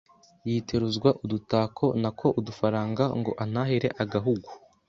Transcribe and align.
Yiteruzwa 0.49 1.09
udutako 1.23 1.85
Nako 2.01 2.27
udufaranga 2.39 3.03
Ngo 3.19 3.31
antahire 3.43 3.89
agahugu 4.03 4.49